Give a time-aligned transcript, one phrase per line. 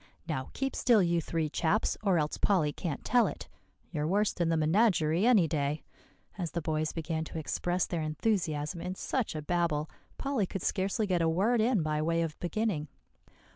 [0.27, 3.47] Now, keep still, you three chaps, or else Polly can't tell it.
[3.91, 5.83] You're worse than the menagerie any day,"
[6.39, 11.05] as the boys began to express their enthusiasm in such a babel, Polly could scarcely
[11.05, 12.87] get a word in by way of beginning.